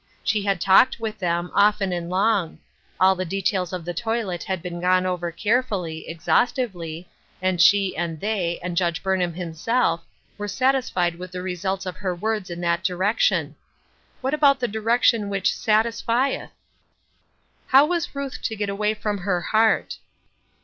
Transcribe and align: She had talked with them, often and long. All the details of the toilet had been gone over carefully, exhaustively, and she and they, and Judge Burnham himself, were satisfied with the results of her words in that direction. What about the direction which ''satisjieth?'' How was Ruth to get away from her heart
She 0.23 0.41
had 0.41 0.59
talked 0.59 0.99
with 0.99 1.19
them, 1.19 1.51
often 1.53 1.93
and 1.93 2.09
long. 2.09 2.57
All 2.99 3.13
the 3.13 3.23
details 3.23 3.71
of 3.71 3.85
the 3.85 3.93
toilet 3.93 4.41
had 4.41 4.63
been 4.63 4.81
gone 4.81 5.05
over 5.05 5.31
carefully, 5.31 6.09
exhaustively, 6.09 7.07
and 7.39 7.61
she 7.61 7.95
and 7.95 8.19
they, 8.19 8.57
and 8.63 8.75
Judge 8.75 9.03
Burnham 9.03 9.35
himself, 9.35 10.01
were 10.39 10.47
satisfied 10.47 11.19
with 11.19 11.29
the 11.31 11.43
results 11.43 11.85
of 11.85 11.97
her 11.97 12.15
words 12.15 12.49
in 12.49 12.61
that 12.61 12.83
direction. 12.83 13.55
What 14.21 14.33
about 14.33 14.59
the 14.59 14.67
direction 14.67 15.29
which 15.29 15.51
''satisjieth?'' 15.51 16.49
How 17.67 17.85
was 17.85 18.15
Ruth 18.15 18.41
to 18.41 18.55
get 18.55 18.69
away 18.69 18.95
from 18.95 19.19
her 19.19 19.39
heart 19.39 19.99